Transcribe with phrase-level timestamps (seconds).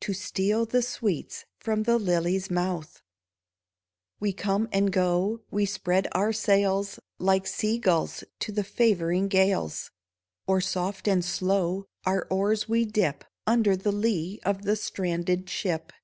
[0.00, 3.00] To steal the sweets from the lily's mouth!
[4.20, 9.90] We come and go; we spread our sails Like sea gulls to the favoring gales;
[10.46, 15.94] Or, soft and slow, our oars we dip Under the lee of the stranded ship.